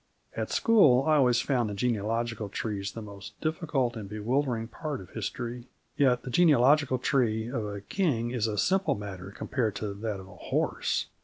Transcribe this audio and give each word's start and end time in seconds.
At 0.35 0.49
school, 0.49 1.03
I 1.05 1.17
always 1.17 1.41
found 1.41 1.69
the 1.69 1.75
genealogical 1.75 2.49
trees 2.49 2.91
the 2.93 3.03
most 3.03 3.39
difficult 3.39 3.95
and 3.95 4.09
bewildering 4.09 4.67
part 4.67 4.99
of 4.99 5.11
history. 5.11 5.65
Yet 5.95 6.23
the 6.23 6.31
genealogical 6.31 6.97
tree 6.97 7.47
of 7.51 7.67
a 7.67 7.81
king 7.81 8.31
is 8.31 8.47
a 8.47 8.57
simple 8.57 8.95
matter 8.95 9.29
compared 9.29 9.75
to 9.75 9.93
that 9.93 10.19
of 10.19 10.27
a 10.27 10.33
horse. 10.49 11.05